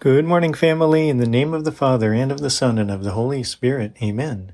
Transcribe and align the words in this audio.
Good 0.00 0.26
morning, 0.26 0.54
family, 0.54 1.08
in 1.08 1.16
the 1.16 1.26
name 1.26 1.52
of 1.52 1.64
the 1.64 1.72
Father, 1.72 2.12
and 2.12 2.30
of 2.30 2.38
the 2.38 2.50
Son, 2.50 2.78
and 2.78 2.88
of 2.88 3.02
the 3.02 3.10
Holy 3.10 3.42
Spirit. 3.42 3.96
Amen. 4.00 4.52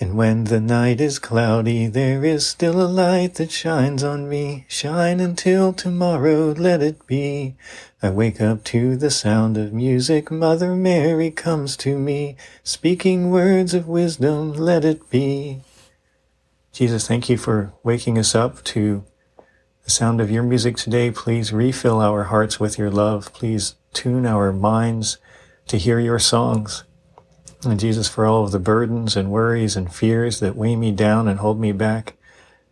And 0.00 0.16
when 0.16 0.44
the 0.44 0.62
night 0.62 0.98
is 0.98 1.18
cloudy, 1.18 1.88
there 1.88 2.24
is 2.24 2.46
still 2.46 2.80
a 2.80 2.88
light 2.88 3.34
that 3.34 3.50
shines 3.50 4.02
on 4.02 4.30
me. 4.30 4.64
Shine 4.68 5.20
until 5.20 5.74
tomorrow, 5.74 6.52
let 6.52 6.80
it 6.80 7.06
be. 7.06 7.54
I 8.02 8.08
wake 8.08 8.40
up 8.40 8.64
to 8.64 8.96
the 8.96 9.10
sound 9.10 9.58
of 9.58 9.74
music. 9.74 10.30
Mother 10.30 10.74
Mary 10.74 11.30
comes 11.30 11.76
to 11.76 11.98
me, 11.98 12.38
speaking 12.62 13.28
words 13.30 13.74
of 13.74 13.88
wisdom, 13.88 14.54
let 14.54 14.86
it 14.86 15.10
be. 15.10 15.60
Jesus, 16.72 17.06
thank 17.06 17.28
you 17.28 17.36
for 17.36 17.74
waking 17.82 18.16
us 18.16 18.34
up 18.34 18.64
to 18.64 19.04
the 19.84 19.90
sound 19.90 20.18
of 20.22 20.30
your 20.30 20.42
music 20.42 20.78
today. 20.78 21.10
Please 21.10 21.52
refill 21.52 22.00
our 22.00 22.24
hearts 22.24 22.58
with 22.58 22.78
your 22.78 22.90
love. 22.90 23.34
Please 23.34 23.74
tune 23.92 24.26
our 24.26 24.52
minds 24.52 25.18
to 25.68 25.78
hear 25.78 25.98
your 25.98 26.18
songs. 26.18 26.84
And 27.64 27.78
Jesus, 27.78 28.08
for 28.08 28.26
all 28.26 28.44
of 28.44 28.50
the 28.50 28.58
burdens 28.58 29.16
and 29.16 29.30
worries 29.30 29.76
and 29.76 29.94
fears 29.94 30.40
that 30.40 30.56
weigh 30.56 30.76
me 30.76 30.90
down 30.92 31.28
and 31.28 31.38
hold 31.38 31.60
me 31.60 31.72
back, 31.72 32.14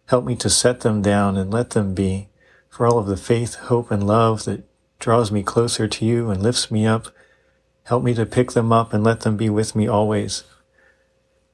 help 0.07 0.25
me 0.25 0.35
to 0.37 0.51
set 0.51 0.81
them 0.81 1.01
down 1.01 1.37
and 1.37 1.53
let 1.53 1.71
them 1.71 1.95
be. 1.95 2.29
For 2.69 2.87
all 2.87 2.99
of 2.99 3.07
the 3.07 3.17
faith, 3.17 3.55
hope, 3.55 3.91
and 3.91 4.07
love 4.07 4.45
that 4.45 4.65
draws 4.99 5.31
me 5.31 5.43
closer 5.43 5.87
to 5.89 6.05
you 6.05 6.31
and 6.31 6.43
lifts 6.43 6.71
me 6.71 6.87
up, 6.87 7.09
help 7.85 8.03
me 8.03 8.15
to 8.15 8.27
pick 8.27 8.53
them 8.53 8.73
up 8.73 8.93
and 8.93 9.03
let 9.03 9.21
them 9.21 9.37
be 9.37 9.49
with 9.49 9.75
me 9.75 9.87
always. 9.87 10.45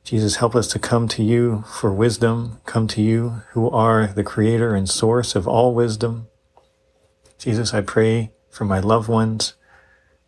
Jesus, 0.05 0.37
help 0.37 0.55
us 0.55 0.69
to 0.69 0.79
come 0.79 1.09
to 1.09 1.23
you 1.23 1.65
for 1.67 1.93
wisdom, 1.93 2.61
come 2.65 2.87
to 2.89 3.03
you 3.03 3.43
who 3.51 3.69
are 3.71 4.07
the 4.07 4.23
creator 4.23 4.75
and 4.75 4.89
source 4.89 5.35
of 5.35 5.49
all 5.49 5.75
wisdom. 5.75 6.29
Jesus, 7.39 7.75
I 7.75 7.81
pray 7.81 8.31
for 8.49 8.65
my 8.65 8.79
loved 8.79 9.09
ones. 9.09 9.55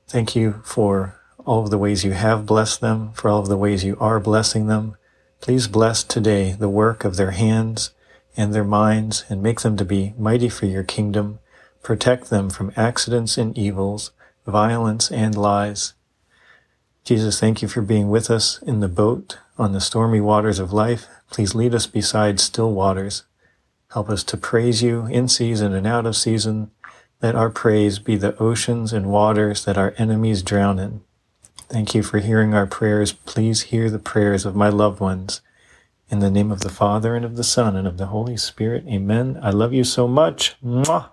Thank 0.08 0.34
you 0.34 0.62
for 0.64 1.20
all 1.44 1.64
of 1.64 1.70
the 1.70 1.76
ways 1.76 2.02
you 2.02 2.12
have 2.12 2.46
blessed 2.46 2.80
them, 2.80 3.12
for 3.12 3.28
all 3.28 3.40
of 3.40 3.48
the 3.48 3.58
ways 3.58 3.84
you 3.84 3.94
are 4.00 4.18
blessing 4.18 4.66
them. 4.66 4.96
Please 5.42 5.68
bless 5.68 6.02
today 6.02 6.52
the 6.52 6.68
work 6.68 7.04
of 7.04 7.16
their 7.16 7.32
hands 7.32 7.90
and 8.34 8.54
their 8.54 8.64
minds 8.64 9.26
and 9.28 9.42
make 9.42 9.60
them 9.60 9.76
to 9.76 9.84
be 9.84 10.14
mighty 10.16 10.48
for 10.48 10.64
your 10.64 10.82
kingdom. 10.82 11.40
Protect 11.82 12.30
them 12.30 12.48
from 12.48 12.72
accidents 12.74 13.36
and 13.36 13.56
evils, 13.58 14.10
violence 14.46 15.10
and 15.10 15.36
lies. 15.36 15.92
Jesus, 17.04 17.38
thank 17.38 17.60
you 17.60 17.68
for 17.68 17.82
being 17.82 18.08
with 18.08 18.30
us 18.30 18.62
in 18.62 18.80
the 18.80 18.88
boat 18.88 19.36
on 19.58 19.72
the 19.72 19.80
stormy 19.80 20.22
waters 20.22 20.58
of 20.58 20.72
life. 20.72 21.06
Please 21.30 21.54
lead 21.54 21.74
us 21.74 21.86
beside 21.86 22.40
still 22.40 22.72
waters. 22.72 23.24
Help 23.92 24.08
us 24.08 24.24
to 24.24 24.38
praise 24.38 24.82
you 24.82 25.06
in 25.06 25.28
season 25.28 25.74
and 25.74 25.86
out 25.86 26.06
of 26.06 26.16
season. 26.16 26.70
Let 27.20 27.34
our 27.34 27.50
praise 27.50 27.98
be 27.98 28.14
the 28.14 28.36
oceans 28.38 28.92
and 28.92 29.06
waters 29.06 29.64
that 29.64 29.76
our 29.76 29.92
enemies 29.98 30.42
drown 30.42 30.78
in. 30.78 31.00
Thank 31.68 31.92
you 31.92 32.04
for 32.04 32.20
hearing 32.20 32.54
our 32.54 32.66
prayers. 32.66 33.12
Please 33.12 33.62
hear 33.62 33.90
the 33.90 33.98
prayers 33.98 34.46
of 34.46 34.54
my 34.54 34.68
loved 34.68 35.00
ones. 35.00 35.40
In 36.10 36.20
the 36.20 36.30
name 36.30 36.52
of 36.52 36.60
the 36.60 36.70
Father 36.70 37.16
and 37.16 37.24
of 37.24 37.36
the 37.36 37.42
Son 37.42 37.74
and 37.74 37.88
of 37.88 37.98
the 37.98 38.06
Holy 38.06 38.36
Spirit. 38.36 38.84
Amen. 38.86 39.38
I 39.42 39.50
love 39.50 39.72
you 39.72 39.82
so 39.82 40.06
much. 40.06 40.54
Mwah. 40.64 41.10